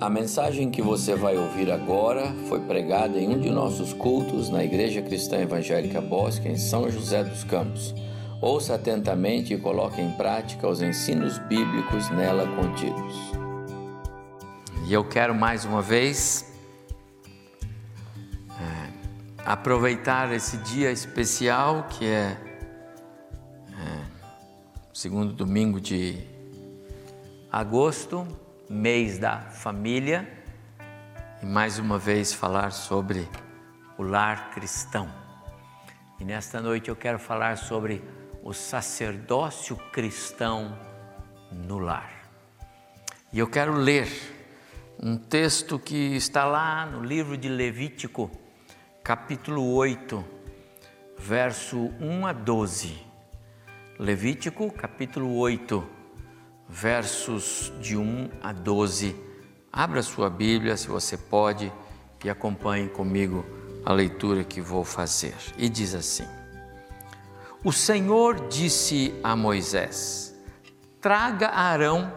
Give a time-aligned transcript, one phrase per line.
[0.00, 4.64] A mensagem que você vai ouvir agora foi pregada em um de nossos cultos na
[4.64, 7.94] Igreja Cristã Evangélica Bosque, em São José dos Campos.
[8.42, 13.14] Ouça atentamente e coloque em prática os ensinos bíblicos nela contidos.
[14.88, 16.52] E eu quero mais uma vez
[18.50, 18.90] é,
[19.46, 22.36] aproveitar esse dia especial que é,
[23.70, 24.02] é
[24.92, 26.18] segundo domingo de
[27.50, 28.26] agosto
[28.74, 30.28] mês da família
[31.40, 33.28] e mais uma vez falar sobre
[33.96, 35.08] o lar cristão.
[36.18, 38.02] E nesta noite eu quero falar sobre
[38.42, 40.76] o sacerdócio cristão
[41.52, 42.10] no lar.
[43.32, 44.08] E eu quero ler
[45.00, 48.28] um texto que está lá no livro de Levítico,
[49.04, 50.24] capítulo 8,
[51.16, 53.06] verso 1 a 12.
[54.00, 55.93] Levítico, capítulo 8,
[56.74, 59.14] versos de 1 a 12.
[59.72, 61.72] Abra sua Bíblia, se você pode,
[62.24, 63.46] e acompanhe comigo
[63.84, 65.36] a leitura que vou fazer.
[65.56, 66.26] E diz assim:
[67.62, 70.34] O Senhor disse a Moisés:
[71.00, 72.12] Traga Arão,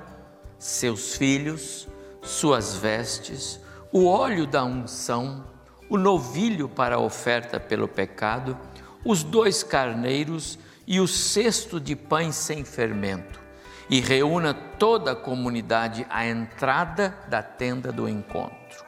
[0.57, 1.87] seus filhos,
[2.23, 3.59] suas vestes,
[3.91, 5.45] o óleo da unção,
[5.87, 8.57] o novilho para a oferta pelo pecado,
[9.05, 13.46] os dois carneiros e o cesto de pães sem fermento
[13.89, 18.85] e reúna toda a comunidade à entrada da tenda do encontro.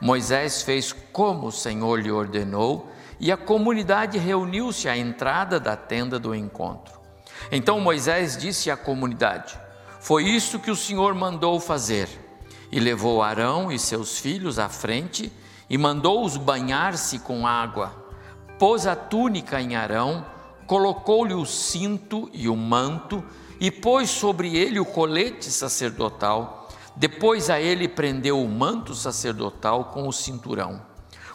[0.00, 6.18] Moisés fez como o Senhor lhe ordenou e a comunidade reuniu-se à entrada da tenda
[6.18, 6.98] do encontro.
[7.52, 9.58] Então Moisés disse à comunidade:
[10.00, 12.08] Foi isso que o Senhor mandou fazer.
[12.72, 15.32] E levou Arão e seus filhos à frente
[15.68, 17.92] e mandou-os banhar-se com água.
[18.58, 20.24] Pôs a túnica em Arão,
[20.66, 23.24] colocou-lhe o cinto e o manto
[23.60, 26.68] e pôs sobre ele o colete sacerdotal.
[26.96, 30.80] Depois a ele prendeu o manto sacerdotal com o cinturão.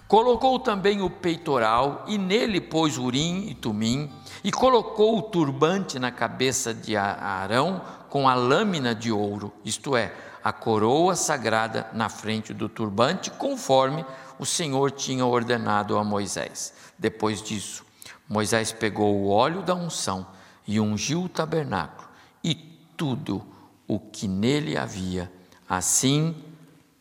[0.07, 4.11] Colocou também o peitoral e nele pôs urim e tumim
[4.43, 10.13] e colocou o turbante na cabeça de Arão com a lâmina de ouro, isto é,
[10.43, 14.05] a coroa sagrada na frente do turbante, conforme
[14.37, 16.73] o Senhor tinha ordenado a Moisés.
[16.99, 17.83] Depois disso,
[18.29, 20.27] Moisés pegou o óleo da unção
[20.67, 22.04] e ungiu o tabernáculo
[22.45, 22.53] e
[22.95, 23.43] tudo
[23.87, 25.31] o que nele havia,
[25.67, 26.45] assim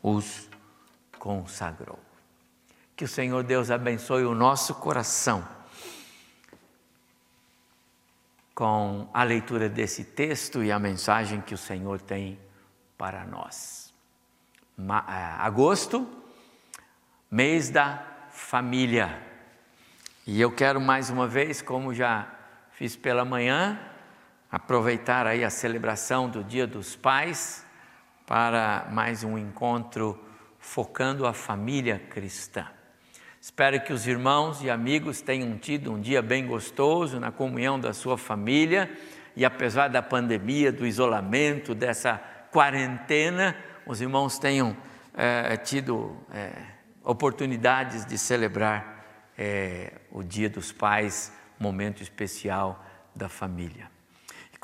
[0.03, 0.49] os
[1.19, 1.99] consagrou.
[2.97, 5.47] Que o Senhor Deus abençoe o nosso coração
[8.55, 12.39] com a leitura desse texto e a mensagem que o Senhor tem
[12.97, 13.93] para nós.
[14.79, 16.09] É, agosto,
[17.31, 19.23] mês da família.
[20.27, 22.33] E eu quero mais uma vez, como já
[22.73, 23.79] fiz pela manhã,
[24.55, 27.67] aproveitar aí a celebração do Dia dos Pais
[28.25, 30.17] para mais um encontro
[30.61, 32.65] focando a família cristã.
[33.41, 37.93] Espero que os irmãos e amigos tenham tido um dia bem gostoso na comunhão da
[37.93, 38.89] sua família
[39.35, 42.23] e apesar da pandemia, do isolamento, dessa
[42.53, 44.77] quarentena, os irmãos tenham
[45.15, 46.53] é, tido é,
[47.03, 49.05] oportunidades de celebrar
[49.37, 52.85] é, o Dia dos Pais, momento especial
[53.17, 53.94] da família.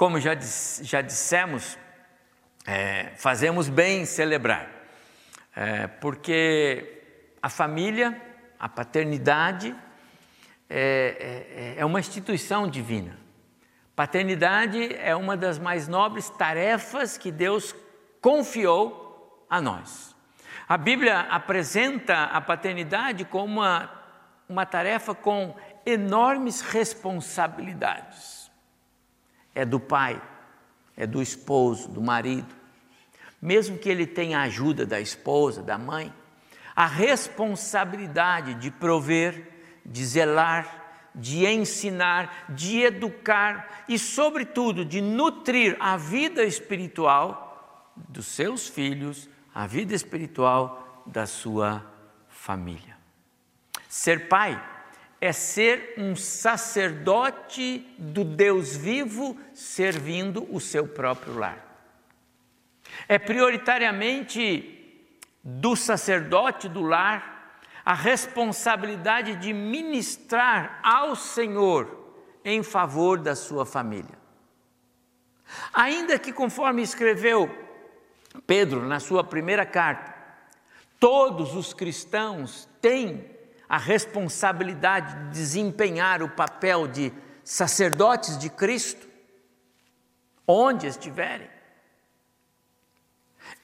[0.00, 0.34] Como já,
[0.80, 1.76] já dissemos,
[2.66, 4.66] é, fazemos bem em celebrar,
[5.54, 7.02] é, porque
[7.42, 8.18] a família,
[8.58, 9.76] a paternidade,
[10.70, 13.18] é, é, é uma instituição divina.
[13.94, 17.76] Paternidade é uma das mais nobres tarefas que Deus
[18.22, 20.16] confiou a nós.
[20.66, 23.90] A Bíblia apresenta a paternidade como uma,
[24.48, 28.39] uma tarefa com enormes responsabilidades
[29.54, 30.20] é do pai,
[30.96, 32.54] é do esposo, do marido.
[33.40, 36.12] Mesmo que ele tenha a ajuda da esposa, da mãe,
[36.76, 39.48] a responsabilidade de prover,
[39.84, 40.80] de zelar,
[41.14, 49.66] de ensinar, de educar e, sobretudo, de nutrir a vida espiritual dos seus filhos, a
[49.66, 51.84] vida espiritual da sua
[52.28, 52.96] família.
[53.88, 54.62] Ser pai
[55.20, 61.66] é ser um sacerdote do Deus vivo servindo o seu próprio lar.
[63.06, 64.76] É prioritariamente
[65.44, 72.14] do sacerdote do lar a responsabilidade de ministrar ao Senhor
[72.44, 74.18] em favor da sua família.
[75.72, 77.50] Ainda que, conforme escreveu
[78.46, 80.14] Pedro na sua primeira carta,
[80.98, 83.24] todos os cristãos têm
[83.70, 87.12] a responsabilidade de desempenhar o papel de
[87.44, 89.08] sacerdotes de Cristo,
[90.44, 91.48] onde estiverem.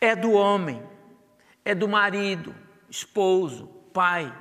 [0.00, 0.80] É do homem,
[1.64, 2.54] é do marido,
[2.88, 4.32] esposo, pai.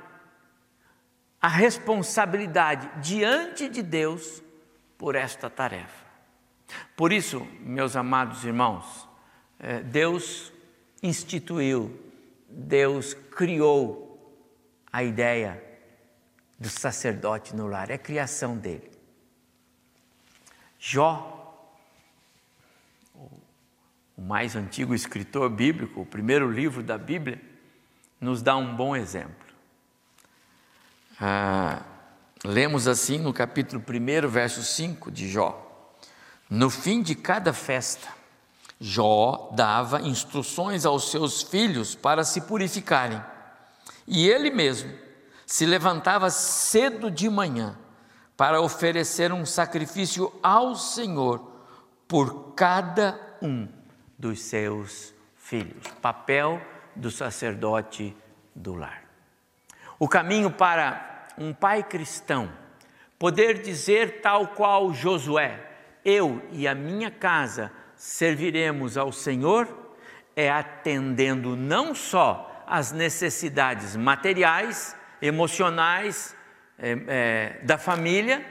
[1.42, 4.40] A responsabilidade diante de Deus
[4.96, 6.06] por esta tarefa.
[6.96, 9.08] Por isso, meus amados irmãos,
[9.58, 10.52] é, Deus
[11.02, 12.00] instituiu,
[12.48, 14.05] Deus criou
[14.96, 15.62] a ideia
[16.58, 18.90] do sacerdote no lar, é criação dele.
[20.78, 21.70] Jó,
[23.14, 27.38] o mais antigo escritor bíblico, o primeiro livro da Bíblia,
[28.18, 29.46] nos dá um bom exemplo.
[31.20, 31.82] Ah,
[32.42, 35.94] lemos assim no capítulo 1, verso 5 de Jó.
[36.48, 38.08] No fim de cada festa,
[38.80, 43.22] Jó dava instruções aos seus filhos para se purificarem,
[44.06, 44.92] e ele mesmo
[45.44, 47.78] se levantava cedo de manhã
[48.36, 51.52] para oferecer um sacrifício ao Senhor
[52.06, 53.68] por cada um
[54.18, 55.86] dos seus filhos.
[56.00, 56.60] Papel
[56.94, 58.16] do sacerdote
[58.54, 59.02] do lar.
[59.98, 62.50] O caminho para um pai cristão
[63.18, 65.60] poder dizer, tal qual Josué:
[66.04, 69.94] Eu e a minha casa serviremos ao Senhor,
[70.34, 76.34] é atendendo não só às necessidades materiais, emocionais
[76.78, 78.44] é, é, da família,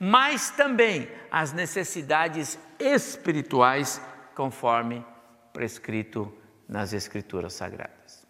[0.00, 4.00] mas também às necessidades espirituais,
[4.34, 5.04] conforme
[5.52, 6.32] prescrito
[6.68, 8.26] nas Escrituras Sagradas.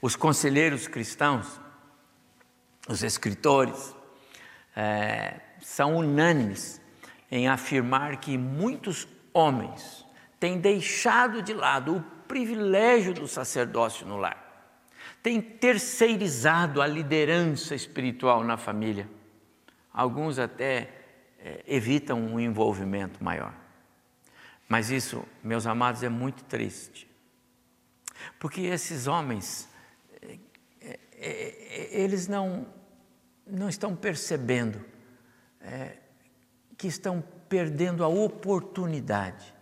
[0.00, 1.60] Os conselheiros cristãos,
[2.88, 3.94] os escritores,
[4.74, 6.80] é, são unânimes
[7.30, 10.06] em afirmar que muitos homens
[10.38, 14.45] têm deixado de lado o privilégio do sacerdócio no lar,
[15.26, 19.10] têm terceirizado a liderança espiritual na família.
[19.92, 20.88] Alguns até
[21.40, 23.52] é, evitam um envolvimento maior.
[24.68, 27.10] Mas isso, meus amados, é muito triste.
[28.38, 29.68] Porque esses homens,
[30.22, 30.38] é,
[30.80, 32.64] é, é, eles não,
[33.44, 34.80] não estão percebendo
[35.60, 35.96] é,
[36.78, 39.52] que estão perdendo a oportunidade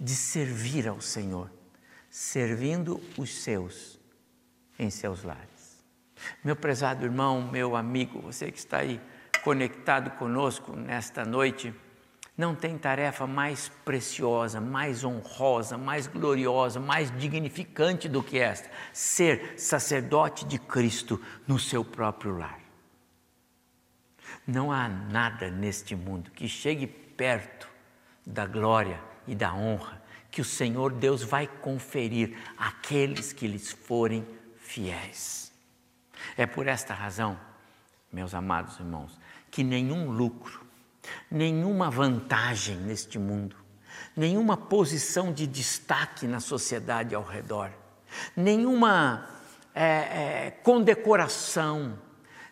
[0.00, 1.52] de servir ao Senhor,
[2.08, 3.99] servindo os seus
[4.80, 5.84] em seus lares.
[6.42, 8.98] Meu prezado irmão, meu amigo, você que está aí
[9.44, 11.72] conectado conosco nesta noite,
[12.36, 19.58] não tem tarefa mais preciosa, mais honrosa, mais gloriosa, mais dignificante do que esta: ser
[19.58, 22.58] sacerdote de Cristo no seu próprio lar.
[24.46, 27.68] Não há nada neste mundo que chegue perto
[28.26, 30.00] da glória e da honra
[30.30, 34.24] que o Senhor Deus vai conferir àqueles que lhes forem
[34.70, 35.52] fiéis.
[36.36, 37.38] É por esta razão,
[38.12, 39.18] meus amados irmãos,
[39.50, 40.64] que nenhum lucro,
[41.28, 43.56] nenhuma vantagem neste mundo,
[44.16, 47.72] nenhuma posição de destaque na sociedade ao redor,
[48.36, 49.28] nenhuma
[49.74, 51.98] é, é, condecoração,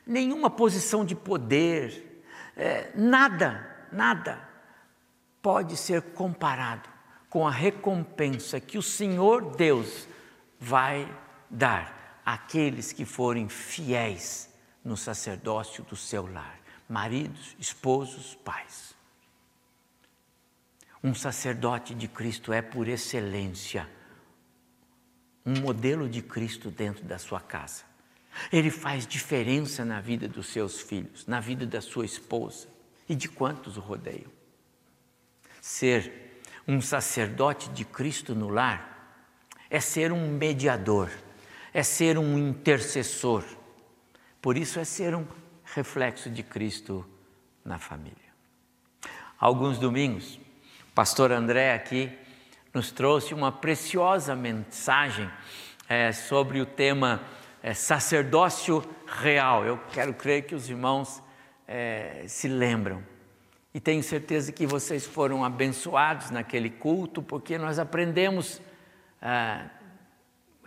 [0.05, 2.25] nenhuma posição de poder,
[2.57, 4.41] é, nada, nada
[5.41, 6.89] pode ser comparado
[7.31, 10.09] com a recompensa que o Senhor Deus
[10.59, 11.09] vai
[11.49, 11.98] dar
[12.33, 14.51] àqueles que forem fiéis
[14.85, 16.59] no sacerdócio do seu lar
[16.89, 18.95] maridos, esposos, pais.
[21.05, 23.89] Um sacerdote de Cristo é, por excelência,
[25.45, 27.85] um modelo de Cristo dentro da sua casa.
[28.53, 32.69] Ele faz diferença na vida dos seus filhos, na vida da sua esposa
[33.09, 34.31] e de quantos o rodeiam.
[35.61, 38.97] Ser um sacerdote de Cristo no lar
[39.71, 41.11] é ser um mediador,
[41.73, 43.45] é ser um intercessor.
[44.41, 45.27] Por isso é ser um
[45.65, 47.07] reflexo de Cristo
[47.65, 48.17] na família.
[49.39, 50.37] Alguns domingos,
[50.91, 52.11] o pastor André aqui
[52.73, 55.31] nos trouxe uma preciosa mensagem
[55.89, 57.23] é, sobre o tema
[57.63, 59.65] é, sacerdócio real.
[59.65, 61.23] Eu quero crer que os irmãos
[61.67, 63.03] é, se lembram.
[63.73, 68.61] E tenho certeza que vocês foram abençoados naquele culto, porque nós aprendemos
[69.21, 69.67] ah,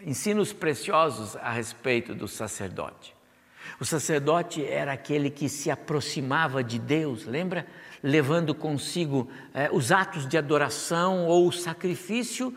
[0.05, 3.15] ensinos preciosos a respeito do sacerdote.
[3.79, 7.65] O sacerdote era aquele que se aproximava de Deus, lembra?
[8.03, 12.55] Levando consigo eh, os atos de adoração ou o sacrifício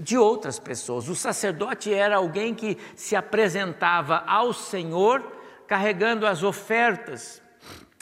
[0.00, 1.08] de outras pessoas.
[1.08, 7.42] O sacerdote era alguém que se apresentava ao Senhor carregando as ofertas,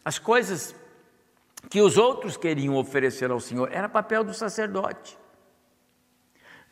[0.04, 0.74] as coisas
[1.68, 3.68] que os outros queriam oferecer ao Senhor.
[3.72, 5.18] Era papel do sacerdote.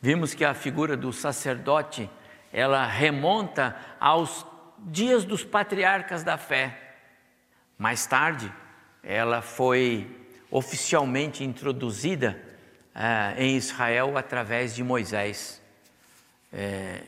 [0.04, 2.11] Vimos que a figura do sacerdote
[2.52, 4.44] ela remonta aos
[4.78, 6.99] dias dos patriarcas da fé.
[7.78, 8.52] Mais tarde,
[9.02, 10.06] ela foi
[10.50, 12.38] oficialmente introduzida
[12.94, 15.62] uh, em Israel através de Moisés.
[16.52, 17.00] É,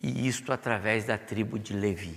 [0.00, 2.16] e isto através da tribo de Levi.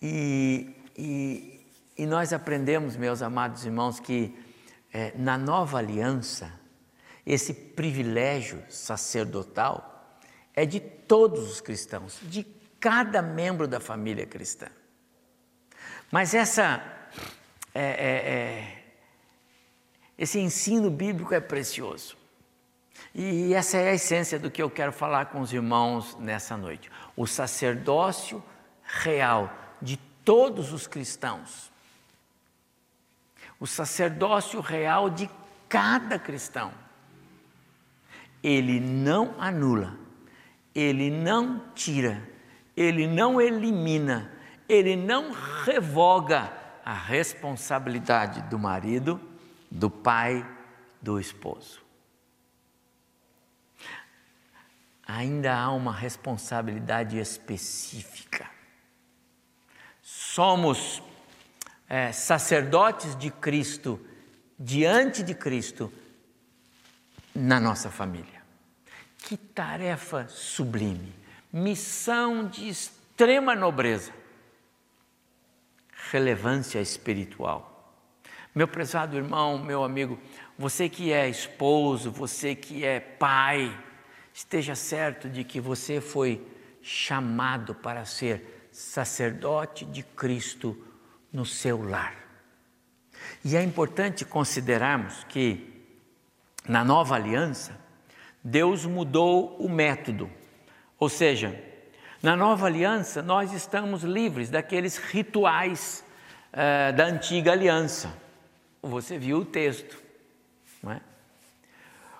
[0.00, 1.66] E, e,
[1.98, 4.34] e nós aprendemos, meus amados irmãos, que
[4.90, 6.63] é, na nova aliança,
[7.26, 10.18] esse privilégio sacerdotal
[10.54, 12.44] é de todos os cristãos, de
[12.78, 14.66] cada membro da família cristã.
[16.10, 16.82] Mas essa,
[17.74, 18.84] é, é, é,
[20.18, 22.16] esse ensino bíblico é precioso.
[23.14, 26.90] E essa é a essência do que eu quero falar com os irmãos nessa noite.
[27.16, 28.42] O sacerdócio
[28.82, 31.72] real de todos os cristãos.
[33.58, 35.28] O sacerdócio real de
[35.68, 36.72] cada cristão.
[38.44, 39.98] Ele não anula,
[40.74, 42.22] ele não tira,
[42.76, 44.30] ele não elimina,
[44.68, 45.32] ele não
[45.64, 46.52] revoga
[46.84, 49.18] a responsabilidade do marido,
[49.70, 50.46] do pai,
[51.00, 51.80] do esposo.
[55.06, 58.50] Ainda há uma responsabilidade específica.
[60.02, 61.02] Somos
[61.88, 63.98] é, sacerdotes de Cristo,
[64.58, 65.90] diante de Cristo,
[67.34, 68.33] na nossa família.
[69.24, 71.14] Que tarefa sublime,
[71.50, 74.12] missão de extrema nobreza,
[76.10, 77.96] relevância espiritual.
[78.54, 80.20] Meu prezado irmão, meu amigo,
[80.58, 83.74] você que é esposo, você que é pai,
[84.34, 86.46] esteja certo de que você foi
[86.82, 90.76] chamado para ser sacerdote de Cristo
[91.32, 92.14] no seu lar.
[93.42, 95.82] E é importante considerarmos que,
[96.68, 97.83] na nova aliança,
[98.44, 100.30] Deus mudou o método.
[100.98, 101.58] Ou seja,
[102.22, 106.04] na nova aliança, nós estamos livres daqueles rituais
[106.52, 108.12] uh, da antiga aliança.
[108.82, 109.98] Você viu o texto,
[110.82, 111.00] não é?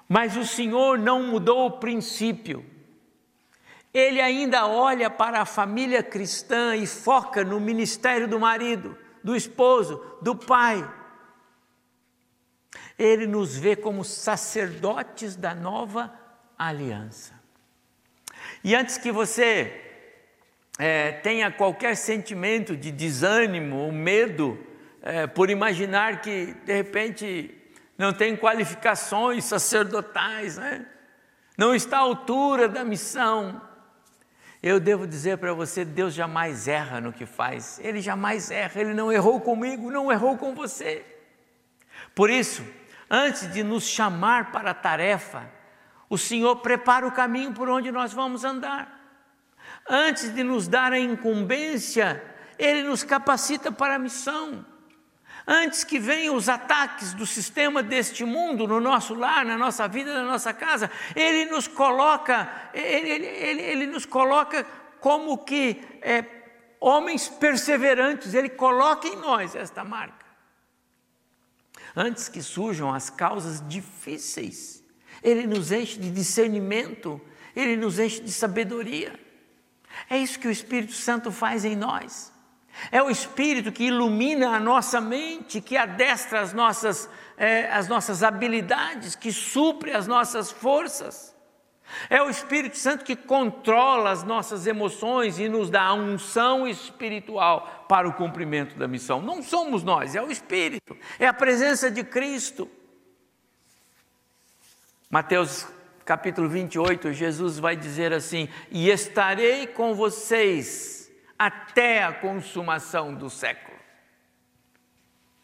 [0.08, 2.64] Mas o Senhor não mudou o princípio.
[3.92, 10.02] Ele ainda olha para a família cristã e foca no ministério do marido, do esposo,
[10.20, 10.86] do pai.
[12.98, 16.12] Ele nos vê como sacerdotes da nova
[16.58, 17.34] aliança.
[18.62, 19.80] E antes que você
[20.78, 24.58] é, tenha qualquer sentimento de desânimo ou medo
[25.02, 27.54] é, por imaginar que de repente
[27.96, 30.86] não tem qualificações sacerdotais, né?
[31.56, 33.60] não está à altura da missão.
[34.62, 38.94] Eu devo dizer para você: Deus jamais erra no que faz, Ele jamais erra, Ele
[38.94, 41.04] não errou comigo, não errou com você.
[42.14, 42.64] Por isso,
[43.10, 45.50] antes de nos chamar para a tarefa,
[46.08, 49.00] o Senhor prepara o caminho por onde nós vamos andar.
[49.88, 52.22] Antes de nos dar a incumbência,
[52.58, 54.64] Ele nos capacita para a missão.
[55.46, 60.14] Antes que venham os ataques do sistema deste mundo no nosso lar, na nossa vida,
[60.14, 64.64] na nossa casa, Ele nos coloca, Ele, ele, ele, ele nos coloca
[65.00, 66.24] como que é,
[66.80, 70.23] homens perseverantes, Ele coloca em nós esta marca.
[71.96, 74.82] Antes que surjam as causas difíceis,
[75.22, 77.20] Ele nos enche de discernimento,
[77.54, 79.18] Ele nos enche de sabedoria.
[80.10, 82.32] É isso que o Espírito Santo faz em nós.
[82.90, 88.22] É o Espírito que ilumina a nossa mente, que adestra as nossas, é, as nossas
[88.22, 91.33] habilidades, que supre as nossas forças.
[92.08, 97.86] É o Espírito Santo que controla as nossas emoções e nos dá a unção espiritual
[97.88, 99.20] para o cumprimento da missão.
[99.20, 102.68] Não somos nós, é o Espírito, é a presença de Cristo.
[105.10, 105.66] Mateus
[106.04, 113.76] capítulo 28, Jesus vai dizer assim: E estarei com vocês até a consumação do século.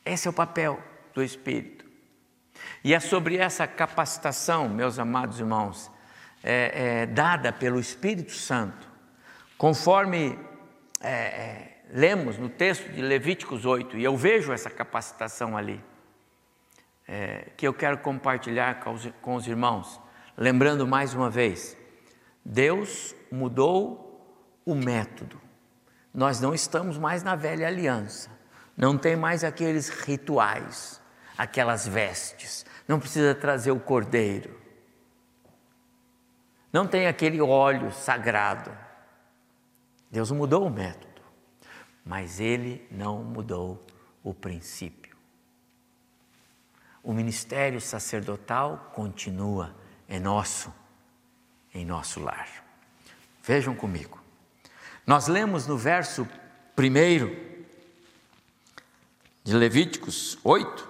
[0.05, 0.83] Esse é o papel
[1.15, 1.85] do Espírito.
[2.83, 5.91] E é sobre essa capacitação, meus amados irmãos,
[6.43, 8.89] é, é, dada pelo Espírito Santo,
[9.57, 10.39] conforme
[11.01, 15.83] é, é lemos no texto de Levíticos 8, e eu vejo essa capacitação ali,
[17.09, 20.01] é, que eu quero compartilhar com os, com os irmãos,
[20.37, 21.77] lembrando mais uma vez:
[22.45, 24.07] Deus mudou
[24.65, 25.51] o método
[26.13, 28.31] nós não estamos mais na velha aliança.
[28.77, 31.01] Não tem mais aqueles rituais,
[31.39, 32.65] aquelas vestes.
[32.89, 34.60] Não precisa trazer o cordeiro.
[36.73, 38.71] Não tem aquele óleo sagrado.
[40.11, 41.23] Deus mudou o método,
[42.05, 43.85] mas ele não mudou
[44.23, 45.17] o princípio.
[47.03, 49.75] O ministério sacerdotal continua,
[50.09, 50.73] é nosso,
[51.73, 52.49] em nosso lar.
[53.43, 54.21] Vejam comigo.
[55.07, 56.29] Nós lemos no verso
[56.79, 57.51] 1
[59.43, 60.89] de Levíticos 8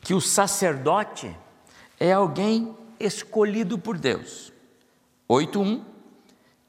[0.00, 1.36] que o sacerdote
[1.98, 4.52] é alguém escolhido por Deus.
[5.28, 5.82] 8:1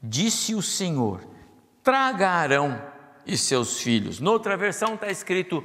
[0.02, 1.26] disse o Senhor:
[1.82, 2.80] traga Arão
[3.26, 4.20] e seus filhos.
[4.20, 5.64] Noutra versão está escrito: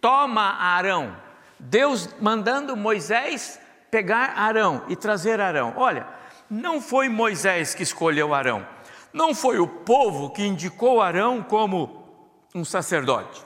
[0.00, 1.16] toma Arão.
[1.60, 3.60] Deus mandando Moisés
[3.90, 5.74] pegar Arão e trazer Arão.
[5.76, 6.06] Olha,
[6.48, 8.66] não foi Moisés que escolheu Arão,
[9.12, 12.06] não foi o povo que indicou Arão como
[12.54, 13.42] um sacerdote,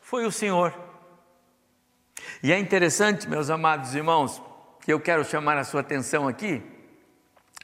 [0.00, 0.72] foi o Senhor.
[2.42, 4.40] E é interessante, meus amados irmãos,
[4.88, 6.62] que eu quero chamar a sua atenção aqui,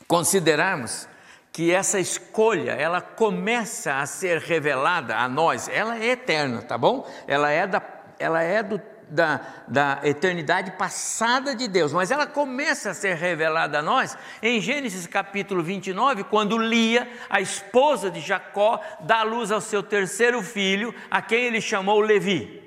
[0.06, 1.08] considerarmos
[1.50, 7.10] que essa escolha, ela começa a ser revelada a nós, ela é eterna, tá bom?
[7.26, 7.82] Ela é, da,
[8.18, 8.78] ela é do,
[9.08, 14.60] da, da eternidade passada de Deus, mas ela começa a ser revelada a nós em
[14.60, 20.94] Gênesis capítulo 29, quando Lia, a esposa de Jacó, dá luz ao seu terceiro filho,
[21.10, 22.62] a quem ele chamou Levi.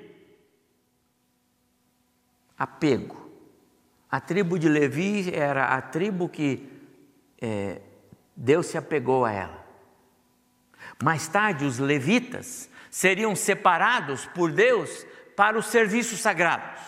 [2.58, 3.27] Apego.
[4.10, 6.66] A tribo de Levi era a tribo que
[7.40, 7.80] é,
[8.34, 9.66] Deus se apegou a ela.
[11.02, 16.80] Mais tarde, os levitas seriam separados por Deus para os serviços sagrados.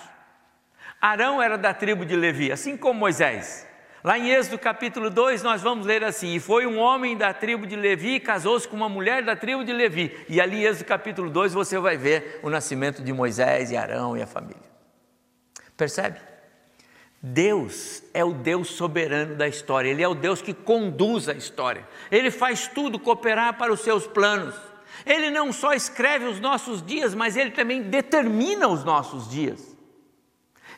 [1.00, 3.66] Arão era da tribo de Levi, assim como Moisés.
[4.02, 7.66] Lá em Êxodo capítulo 2, nós vamos ler assim: E foi um homem da tribo
[7.66, 10.24] de Levi e casou-se com uma mulher da tribo de Levi.
[10.28, 14.16] E ali em Êxodo capítulo 2 você vai ver o nascimento de Moisés e Arão
[14.16, 14.70] e a família.
[15.76, 16.29] Percebe?
[17.22, 21.86] Deus é o Deus soberano da história, Ele é o Deus que conduz a história,
[22.10, 24.54] Ele faz tudo cooperar para os seus planos.
[25.04, 29.76] Ele não só escreve os nossos dias, mas Ele também determina os nossos dias.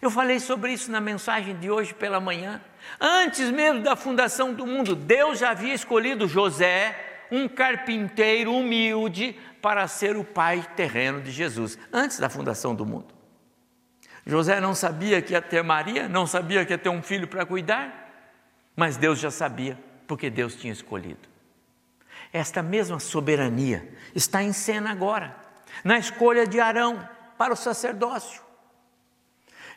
[0.00, 2.60] Eu falei sobre isso na mensagem de hoje pela manhã.
[3.00, 9.86] Antes mesmo da fundação do mundo, Deus já havia escolhido José, um carpinteiro humilde, para
[9.86, 13.21] ser o pai terreno de Jesus, antes da fundação do mundo.
[14.26, 17.44] José não sabia que ia ter Maria, não sabia que ia ter um filho para
[17.44, 18.10] cuidar,
[18.76, 21.28] mas Deus já sabia, porque Deus tinha escolhido.
[22.32, 25.36] Esta mesma soberania está em cena agora,
[25.84, 27.06] na escolha de Arão
[27.36, 28.42] para o sacerdócio.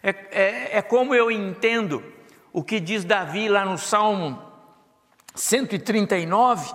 [0.03, 2.03] É, é, é como eu entendo
[2.53, 4.41] o que diz Davi lá no Salmo
[5.33, 6.73] 139,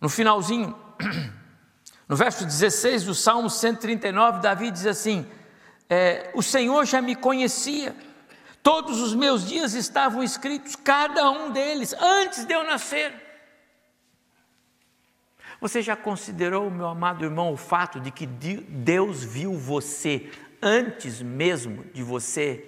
[0.00, 0.78] no finalzinho,
[2.06, 5.26] no verso 16 do Salmo 139, Davi diz assim:
[5.88, 7.94] é, o Senhor já me conhecia,
[8.62, 13.12] todos os meus dias estavam escritos, cada um deles, antes de eu nascer.
[15.60, 21.84] Você já considerou, meu amado irmão, o fato de que Deus viu você antes mesmo
[21.92, 22.64] de você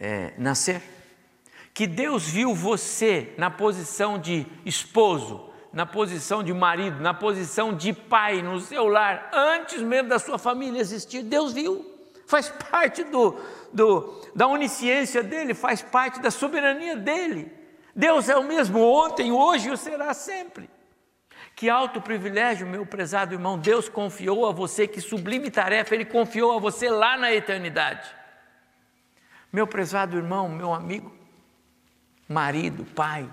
[0.00, 0.82] é, nascer?
[1.72, 7.94] Que Deus viu você na posição de esposo, na posição de marido, na posição de
[7.94, 11.22] pai no seu lar, antes mesmo da sua família existir.
[11.22, 11.91] Deus viu
[12.32, 13.38] faz parte do,
[13.70, 17.52] do, da onisciência dele, faz parte da soberania dele.
[17.94, 20.70] Deus é o mesmo ontem, hoje e será sempre.
[21.54, 26.56] Que alto privilégio, meu prezado irmão, Deus confiou a você, que sublime tarefa Ele confiou
[26.56, 28.08] a você lá na eternidade.
[29.52, 31.14] Meu prezado irmão, meu amigo,
[32.26, 33.28] marido, pai,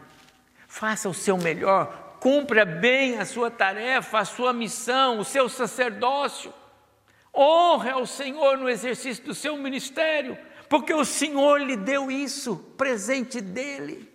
[0.67, 6.53] faça o seu melhor, cumpra bem a sua tarefa, a sua missão, o seu sacerdócio.
[7.35, 10.37] Honre ao Senhor no exercício do seu ministério,
[10.67, 14.09] porque o Senhor lhe deu isso, presente dele.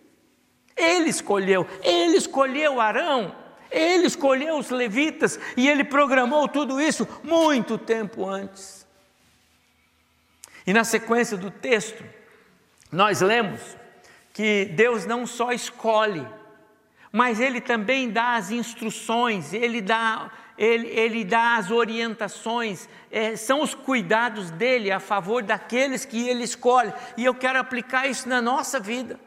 [0.77, 3.35] Ele escolheu, ele escolheu Arão,
[3.70, 8.87] ele escolheu os levitas e ele programou tudo isso muito tempo antes.
[10.66, 12.05] E na sequência do texto,
[12.90, 13.61] nós lemos
[14.33, 16.27] que Deus não só escolhe,
[17.14, 23.62] mas ele também dá as instruções, ele dá ele, ele dá as orientações, é, são
[23.62, 28.42] os cuidados dele a favor daqueles que ele escolhe, e eu quero aplicar isso na
[28.42, 29.20] nossa vida.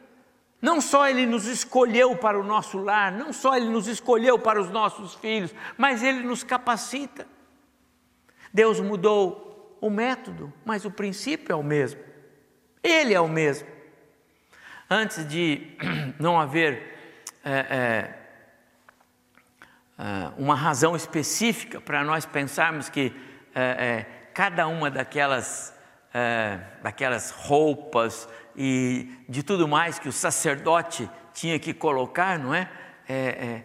[0.60, 4.60] Não só ele nos escolheu para o nosso lar, não só ele nos escolheu para
[4.60, 7.26] os nossos filhos, mas ele nos capacita.
[8.52, 12.00] Deus mudou o método, mas o princípio é o mesmo.
[12.82, 13.66] Ele é o mesmo.
[14.90, 15.74] Antes de
[16.20, 16.97] não haver
[17.44, 18.14] é, é,
[19.98, 23.12] ah, uma razão específica para nós pensarmos que
[23.54, 25.74] é, é, cada uma daquelas,
[26.14, 32.70] é, daquelas roupas e de tudo mais que o sacerdote tinha que colocar, não é?
[33.08, 33.62] é, é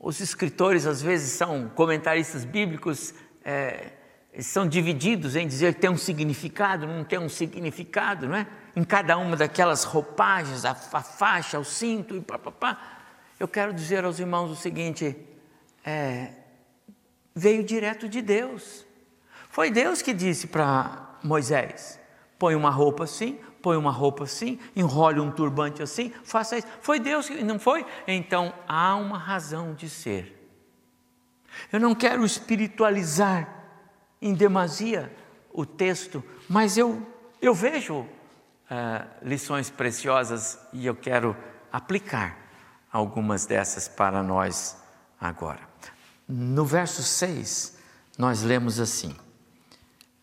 [0.00, 3.12] os escritores às vezes são comentaristas bíblicos,
[4.40, 8.46] são divididos em dizer que tem um significado, não tem um significado, não é?
[8.76, 12.78] Em cada uma daquelas roupagens, a, a faixa, o cinto e papapá.
[13.38, 15.16] Eu quero dizer aos irmãos o seguinte:
[15.84, 16.30] é,
[17.34, 18.86] veio direto de Deus.
[19.50, 21.98] Foi Deus que disse para Moisés:
[22.38, 26.66] põe uma roupa assim, põe uma roupa assim, enrole um turbante assim, faça isso.
[26.80, 27.84] Foi Deus que não foi?
[28.06, 30.36] Então há uma razão de ser.
[31.72, 33.57] Eu não quero espiritualizar
[34.20, 35.14] em demasia
[35.52, 37.06] o texto, mas eu,
[37.40, 38.08] eu vejo uh,
[39.22, 41.36] lições preciosas e eu quero
[41.72, 42.36] aplicar
[42.92, 44.76] algumas dessas para nós
[45.20, 45.60] agora.
[46.26, 47.78] No verso 6,
[48.16, 49.16] nós lemos assim: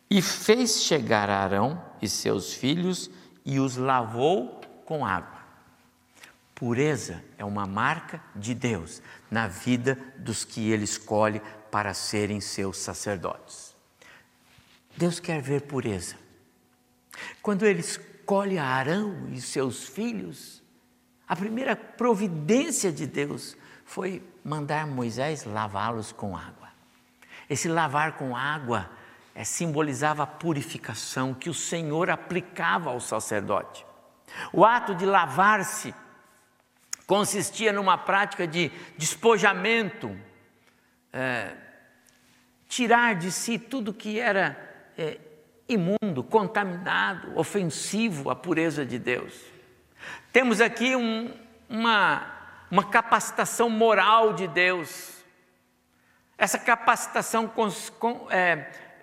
[0.09, 3.09] E fez chegar Arão e seus filhos
[3.43, 5.35] e os lavou com água.
[6.53, 12.77] Pureza é uma marca de Deus na vida dos que ele escolhe para serem seus
[12.77, 13.64] sacerdotes.
[14.97, 16.15] Deus quer ver pureza.
[17.41, 20.63] Quando ele escolhe Arão e seus filhos,
[21.27, 26.69] a primeira providência de Deus foi mandar Moisés lavá-los com água.
[27.49, 28.89] Esse lavar com água
[29.33, 33.85] é, simbolizava a purificação que o Senhor aplicava ao sacerdote.
[34.51, 35.93] O ato de lavar-se
[37.05, 40.17] consistia numa prática de despojamento,
[41.13, 41.55] é,
[42.67, 45.17] tirar de si tudo que era é,
[45.67, 49.33] imundo, contaminado, ofensivo à pureza de Deus.
[50.31, 51.33] Temos aqui um,
[51.69, 52.25] uma,
[52.69, 55.23] uma capacitação moral de Deus.
[56.37, 57.91] Essa capacitação cons,
[58.29, 58.37] é,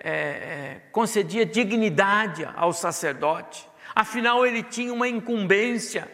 [0.00, 6.10] é, é, concedia dignidade ao sacerdote, afinal, ele tinha uma incumbência,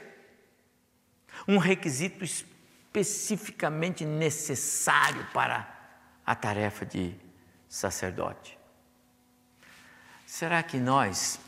[1.47, 5.69] um requisito especificamente necessário para
[6.25, 7.15] a tarefa de
[7.69, 8.58] sacerdote.
[10.39, 11.41] Será que nós,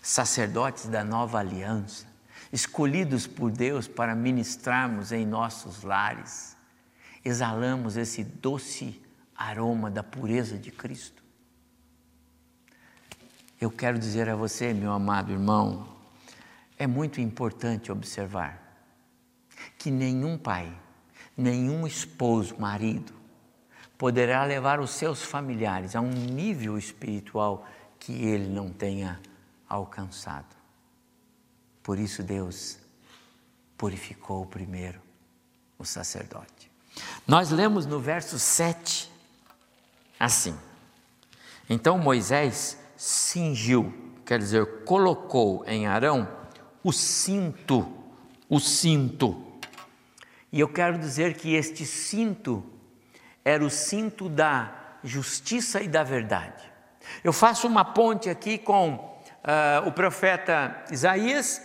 [0.00, 2.06] sacerdotes da nova aliança,
[2.52, 6.56] escolhidos por Deus para ministrarmos em nossos lares,
[7.24, 9.02] exalamos esse doce
[9.36, 11.20] aroma da pureza de Cristo?
[13.60, 15.96] Eu quero dizer a você, meu amado irmão,
[16.78, 18.62] é muito importante observar
[19.76, 20.72] que nenhum pai,
[21.36, 23.12] nenhum esposo, marido,
[23.98, 27.66] poderá levar os seus familiares a um nível espiritual
[27.98, 29.20] que ele não tenha
[29.68, 30.56] alcançado.
[31.82, 32.78] Por isso Deus
[33.76, 35.00] purificou primeiro
[35.78, 36.70] o sacerdote.
[37.26, 39.10] Nós lemos no verso 7
[40.18, 40.58] assim:
[41.68, 43.92] Então Moisés cingiu,
[44.26, 46.28] quer dizer, colocou em Arão
[46.82, 47.86] o cinto,
[48.48, 49.44] o cinto.
[50.50, 52.64] E eu quero dizer que este cinto
[53.44, 56.67] era o cinto da justiça e da verdade.
[57.22, 61.62] Eu faço uma ponte aqui com uh, o profeta Isaías,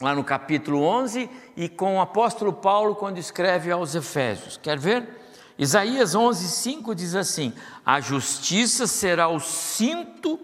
[0.00, 4.56] lá no capítulo 11, e com o apóstolo Paulo, quando escreve aos Efésios.
[4.56, 5.18] Quer ver?
[5.58, 7.52] Isaías 11, 5 diz assim:
[7.84, 10.38] A justiça será o cinto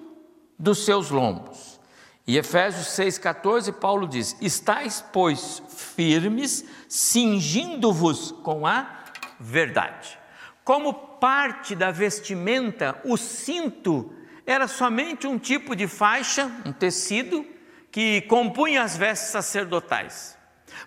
[0.59, 1.81] dos seus lombos.
[2.27, 9.05] E Efésios 6,14, Paulo diz: Estais, pois, firmes, cingindo-vos com a
[9.39, 10.19] verdade.
[10.65, 14.15] Como parte da vestimenta, o cinto
[14.47, 17.45] era somente um tipo de faixa, um tecido,
[17.91, 20.37] que compunha as vestes sacerdotais.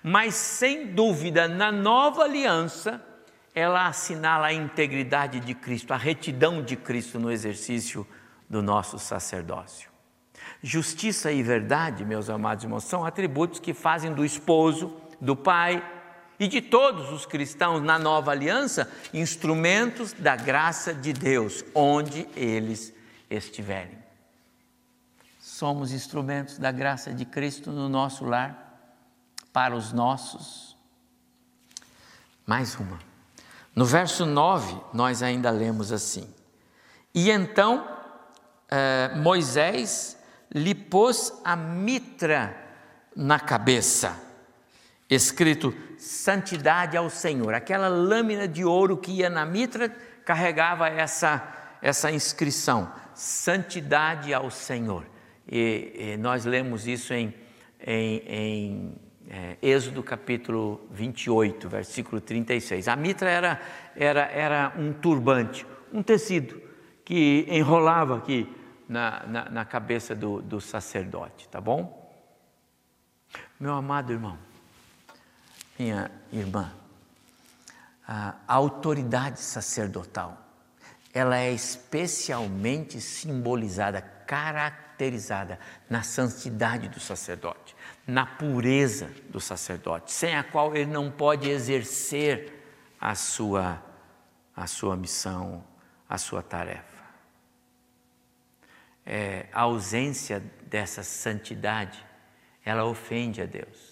[0.04, 3.02] Mas, sem dúvida, na nova aliança,
[3.54, 8.06] ela assinala a integridade de Cristo, a retidão de Cristo no exercício
[8.50, 9.90] do nosso sacerdócio.
[10.62, 15.84] Justiça e verdade, meus amados irmãos, são atributos que fazem do esposo, do pai,
[16.40, 22.94] e de todos os cristãos na nova aliança instrumentos da graça de Deus, onde eles
[23.30, 23.98] estiverem.
[25.40, 28.66] Somos instrumentos da graça de Cristo no nosso lar,
[29.52, 30.78] para os nossos.
[32.46, 33.00] Mais uma.
[33.76, 36.32] No verso 9, nós ainda lemos assim:
[37.14, 37.88] E então
[38.70, 40.18] eh, Moisés
[40.54, 42.56] lhe pôs a mitra
[43.16, 44.28] na cabeça
[45.10, 45.74] escrito
[46.08, 47.54] santidade ao Senhor.
[47.54, 49.90] Aquela lâmina de ouro que ia na mitra
[50.24, 55.06] carregava essa, essa inscrição, santidade ao Senhor.
[55.46, 57.34] E, e nós lemos isso em,
[57.86, 58.96] em, em
[59.30, 62.88] é, Êxodo capítulo 28, versículo 36.
[62.88, 63.62] A mitra era,
[63.94, 66.62] era, era um turbante, um tecido
[67.04, 68.50] que enrolava aqui
[68.88, 72.08] na, na, na cabeça do, do sacerdote, tá bom?
[73.60, 74.38] Meu amado irmão,
[75.78, 76.74] minha irmã,
[78.08, 80.38] a autoridade sacerdotal,
[81.14, 85.60] ela é especialmente simbolizada, caracterizada
[85.90, 92.54] na santidade do sacerdote, na pureza do sacerdote, sem a qual ele não pode exercer
[93.00, 93.84] a sua,
[94.56, 95.64] a sua missão,
[96.10, 96.98] a sua tarefa.
[99.06, 102.06] É, a ausência dessa santidade
[102.66, 103.87] ela ofende a Deus.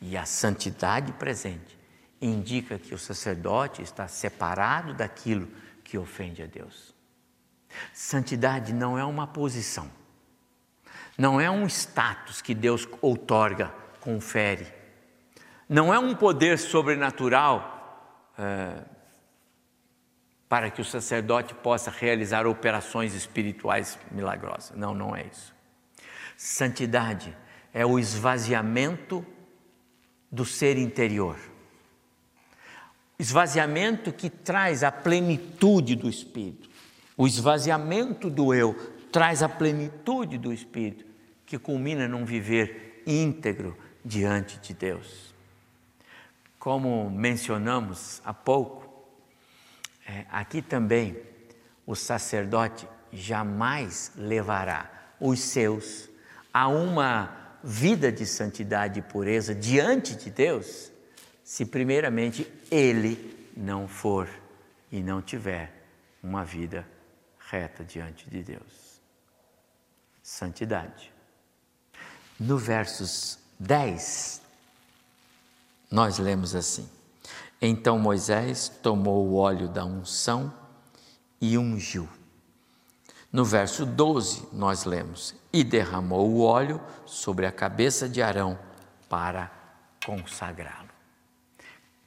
[0.00, 1.78] E a santidade presente
[2.20, 5.48] indica que o sacerdote está separado daquilo
[5.84, 6.94] que ofende a Deus.
[7.92, 9.90] Santidade não é uma posição,
[11.16, 14.66] não é um status que Deus outorga, confere,
[15.68, 18.82] não é um poder sobrenatural é,
[20.48, 24.76] para que o sacerdote possa realizar operações espirituais milagrosas.
[24.76, 25.54] Não, não é isso.
[26.36, 27.36] Santidade
[27.74, 29.26] é o esvaziamento
[30.30, 31.38] do ser interior.
[33.18, 36.68] Esvaziamento que traz a plenitude do espírito.
[37.16, 38.74] O esvaziamento do eu
[39.10, 41.04] traz a plenitude do espírito,
[41.44, 45.34] que culmina num viver íntegro diante de Deus.
[46.58, 49.08] Como mencionamos há pouco,
[50.06, 51.16] é, aqui também
[51.86, 56.08] o sacerdote jamais levará os seus
[56.52, 60.90] a uma vida de santidade e pureza diante de Deus,
[61.42, 64.28] se primeiramente ele não for
[64.90, 65.72] e não tiver
[66.22, 66.86] uma vida
[67.50, 69.00] reta diante de Deus.
[70.22, 71.12] Santidade.
[72.38, 74.42] No versos 10,
[75.90, 76.88] nós lemos assim:
[77.60, 80.52] Então Moisés tomou o óleo da unção
[81.40, 82.08] e ungiu.
[83.30, 88.58] No verso 12, nós lemos: E derramou o óleo sobre a cabeça de Arão
[89.08, 89.50] para
[90.04, 90.88] consagrá-lo.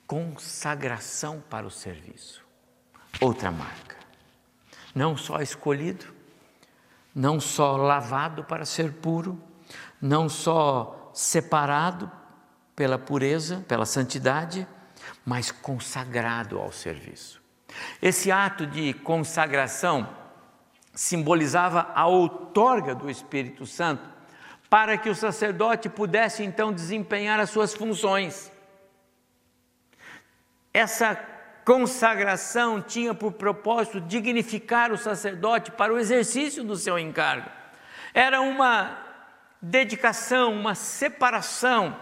[0.08, 2.44] Consagração para o serviço.
[3.20, 3.96] Outra marca.
[4.96, 6.06] Não só escolhido,
[7.14, 9.42] não só lavado para ser puro,
[10.02, 12.12] não só separado
[12.76, 14.68] pela pureza, pela santidade,
[15.24, 17.42] mas consagrado ao serviço.
[18.02, 20.21] Esse ato de consagração
[20.94, 24.10] simbolizava a outorga do Espírito Santo
[24.70, 28.52] para que o sacerdote pudesse então desempenhar as suas funções.
[30.74, 31.16] Essa
[31.66, 37.50] consagração tinha por propósito dignificar o sacerdote para o exercício do seu encargo.
[38.14, 38.98] Era uma
[39.62, 41.96] dedicação, uma separação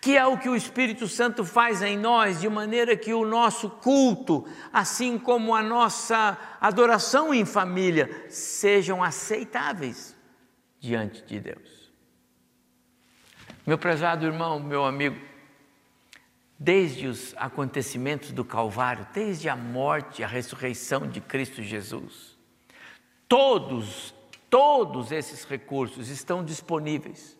[0.00, 3.70] que é o que o Espírito Santo faz em nós, de maneira que o nosso
[3.70, 10.16] culto, assim como a nossa adoração em família, sejam aceitáveis
[10.78, 11.92] diante de Deus.
[13.66, 15.20] Meu prezado irmão, meu amigo,
[16.58, 22.36] desde os acontecimentos do Calvário, desde a morte e a ressurreição de Cristo Jesus,
[23.28, 24.14] todos,
[24.48, 27.39] todos esses recursos estão disponíveis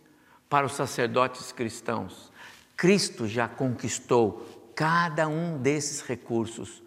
[0.51, 2.33] para os sacerdotes cristãos.
[2.77, 6.83] Cristo já conquistou cada um desses recursos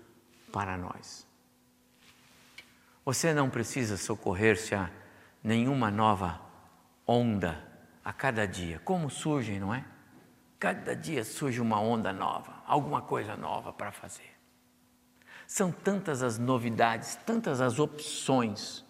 [0.52, 1.26] para nós.
[3.06, 4.92] Você não precisa socorrer-se a
[5.42, 6.42] nenhuma nova
[7.08, 7.64] onda
[8.04, 8.80] a cada dia.
[8.84, 9.86] Como surgem, não é?
[10.60, 14.32] Cada dia surge uma onda nova, alguma coisa nova para fazer.
[15.48, 18.84] São tantas as novidades, tantas as opções,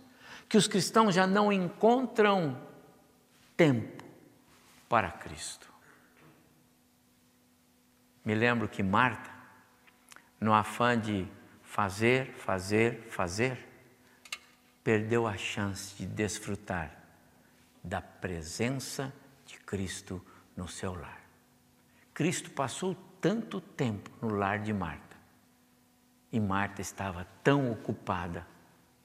[0.47, 2.57] que os cristãos já não encontram
[3.57, 4.02] tempo
[4.93, 5.67] para Cristo.
[8.23, 9.27] Me lembro que Marta,
[10.39, 11.27] no afã de
[11.63, 13.67] fazer, fazer, fazer,
[14.83, 16.95] perdeu a chance de desfrutar
[17.83, 19.11] da presença
[19.47, 20.23] de Cristo
[20.55, 21.23] no seu lar.
[22.13, 25.17] Cristo passou tanto tempo no lar de Marta
[26.31, 28.45] e Marta estava tão ocupada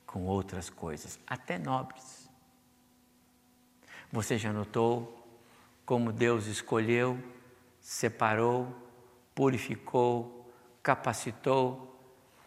[0.04, 2.28] com outras coisas, até nobres.
[4.12, 5.18] Você já notou
[5.88, 7.18] como Deus escolheu,
[7.80, 8.76] separou,
[9.34, 10.46] purificou,
[10.82, 11.98] capacitou,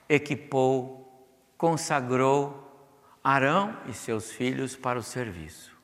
[0.08, 1.28] equipou,
[1.58, 2.72] consagrou
[3.24, 5.76] Arão e seus filhos para o serviço.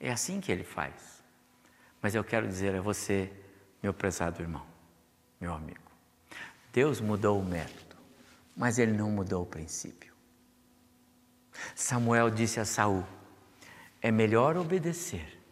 [0.00, 1.22] É assim que ele faz.
[2.02, 3.30] Mas eu quero dizer a você,
[3.80, 4.66] meu prezado irmão,
[5.40, 5.92] meu amigo,
[6.72, 7.94] Deus mudou o método,
[8.56, 10.12] mas ele não mudou o princípio.
[11.72, 13.04] Samuel disse a Saul:
[14.02, 15.43] é melhor obedecer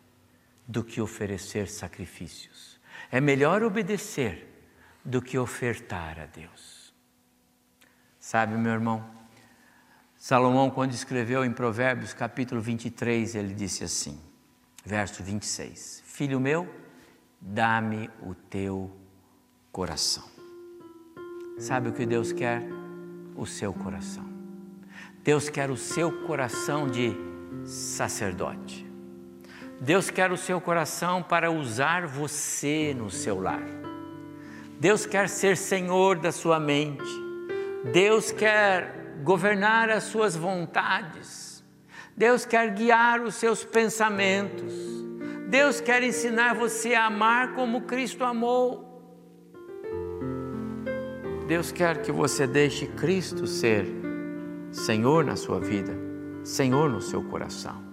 [0.66, 2.80] do que oferecer sacrifícios.
[3.10, 4.48] É melhor obedecer
[5.04, 6.94] do que ofertar a Deus.
[8.18, 9.04] Sabe, meu irmão,
[10.16, 14.20] Salomão, quando escreveu em Provérbios capítulo 23, ele disse assim,
[14.84, 16.72] verso 26: Filho meu,
[17.40, 18.96] dá-me o teu
[19.72, 20.22] coração.
[21.58, 22.62] Sabe o que Deus quer?
[23.34, 24.24] O seu coração.
[25.24, 27.12] Deus quer o seu coração de
[27.64, 28.91] sacerdote.
[29.82, 33.66] Deus quer o seu coração para usar você no seu lar.
[34.78, 37.02] Deus quer ser senhor da sua mente.
[37.92, 41.64] Deus quer governar as suas vontades.
[42.16, 44.72] Deus quer guiar os seus pensamentos.
[45.48, 48.88] Deus quer ensinar você a amar como Cristo amou.
[51.48, 53.84] Deus quer que você deixe Cristo ser
[54.70, 55.92] Senhor na sua vida,
[56.44, 57.91] Senhor no seu coração.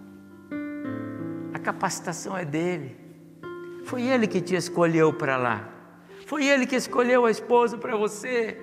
[1.59, 2.95] A capacitação é dele.
[3.83, 5.67] Foi ele que te escolheu para lá.
[6.25, 8.57] Foi ele que escolheu a esposa para você.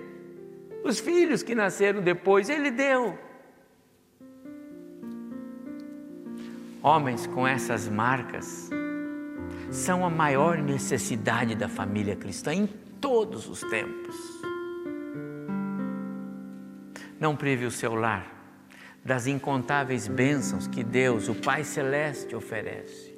[0.83, 3.19] Os filhos que nasceram depois, ele deu.
[6.83, 8.71] Homens com essas marcas
[9.71, 12.67] são a maior necessidade da família cristã em
[12.99, 14.17] todos os tempos.
[17.21, 18.36] Não prive o seu lar
[19.07, 23.17] das incontáveis bênçãos que Deus, o Pai Celeste, oferece.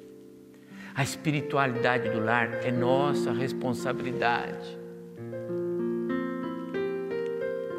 [0.93, 4.77] A espiritualidade do lar é nossa responsabilidade.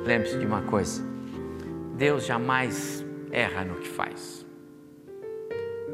[0.05, 1.05] Lembre-se de uma coisa:
[1.97, 4.45] Deus jamais erra no que faz.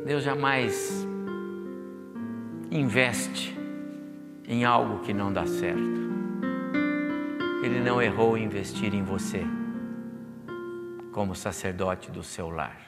[0.07, 1.07] Deus jamais
[2.71, 3.55] investe
[4.49, 6.07] em algo que não dá certo.
[7.63, 9.45] Ele não errou em investir em você
[11.17, 12.79] como sacerdote do seu lar.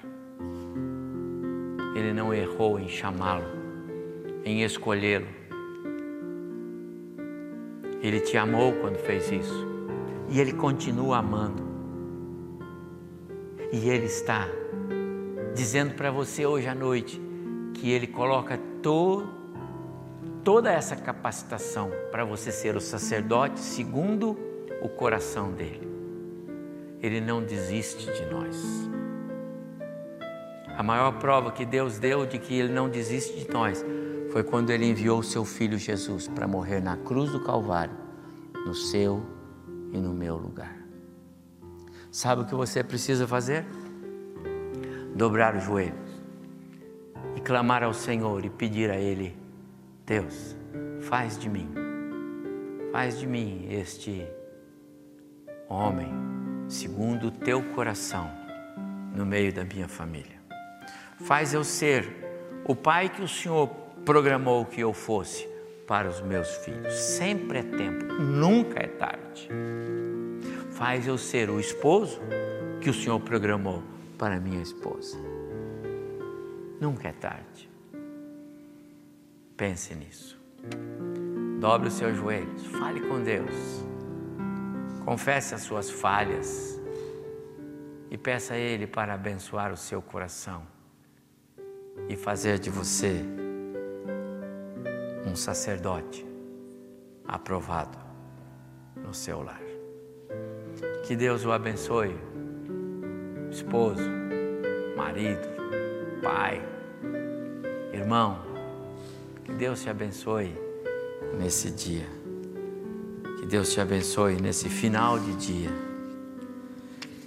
[1.97, 3.47] Ele não errou em chamá-lo,
[4.45, 5.27] em escolhê-lo.
[8.03, 9.67] Ele te amou quando fez isso
[10.29, 11.62] e ele continua amando.
[13.73, 14.47] E ele está
[15.55, 17.19] dizendo para você hoje à noite
[17.73, 19.27] que ele coloca to,
[20.45, 24.38] toda essa capacitação para você ser o sacerdote segundo
[24.83, 25.88] o coração dele.
[27.01, 28.89] Ele não desiste de nós.
[30.77, 33.85] A maior prova que Deus deu de que Ele não desiste de nós
[34.31, 37.97] foi quando Ele enviou o Seu Filho Jesus para morrer na cruz do Calvário,
[38.67, 39.23] no seu
[39.93, 40.77] e no meu lugar.
[42.11, 43.65] Sabe o que você precisa fazer?
[45.15, 46.09] Dobrar os joelhos
[47.35, 49.37] e clamar ao Senhor e pedir a Ele:
[50.05, 50.57] Deus,
[51.01, 51.69] faz de mim,
[52.93, 54.27] faz de mim este
[55.69, 56.28] homem
[56.68, 58.31] segundo o teu coração
[59.14, 60.38] no meio da minha família.
[61.20, 62.07] Faz eu ser
[62.64, 63.68] o pai que o Senhor
[64.04, 65.48] programou que eu fosse
[65.87, 66.92] para os meus filhos.
[66.92, 69.48] Sempre é tempo, nunca é tarde.
[70.70, 72.20] Faz eu ser o esposo
[72.81, 73.83] que o Senhor programou
[74.18, 75.18] para minha esposa.
[76.81, 77.68] Nunca é tarde.
[79.57, 80.38] Pense nisso.
[81.59, 83.88] Dobre os seus joelhos, fale com Deus.
[85.09, 86.79] Confesse as suas falhas
[88.11, 90.66] e peça a Ele para abençoar o seu coração
[92.11, 93.25] e fazer de você
[95.27, 96.27] um sacerdote
[97.27, 97.97] aprovado
[98.97, 99.62] no seu lar.
[101.07, 102.14] Que Deus o abençoe,
[103.51, 104.11] esposo,
[104.94, 105.49] marido,
[106.23, 106.62] pai,
[107.94, 108.42] irmão.
[109.42, 110.55] Que Deus te abençoe
[111.38, 112.17] nesse dia.
[113.49, 115.71] Deus te abençoe nesse final de dia.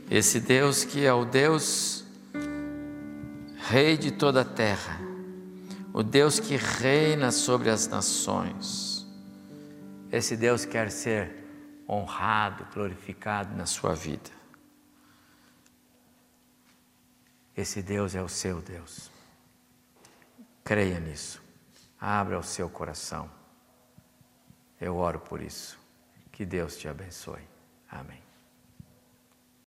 [0.10, 2.06] Esse Deus que é o Deus
[3.72, 5.00] Rei de toda a terra,
[5.94, 9.08] o Deus que reina sobre as nações.
[10.12, 11.34] Esse Deus quer ser
[11.88, 14.30] honrado, glorificado na sua vida.
[17.56, 19.10] Esse Deus é o seu Deus.
[20.64, 21.42] Creia nisso.
[22.00, 23.32] Abra o seu coração.
[24.80, 25.81] Eu oro por isso.
[26.42, 27.48] Que Deus te abençoe.
[27.88, 28.21] Amém.